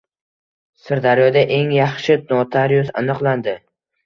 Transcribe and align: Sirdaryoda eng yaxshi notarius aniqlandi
Sirdaryoda 0.85 1.43
eng 1.57 1.75
yaxshi 1.75 2.17
notarius 2.33 2.91
aniqlandi 3.05 3.57